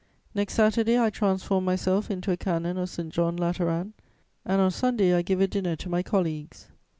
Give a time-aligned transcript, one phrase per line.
[0.33, 3.13] Next Saturday, I transform myself into a canon of St.
[3.13, 3.93] John Lateran,
[4.43, 6.69] and on Sunday I give a dinner to my colleagues.